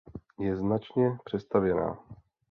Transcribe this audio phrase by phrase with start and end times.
[0.39, 1.99] Je značně přestavěná.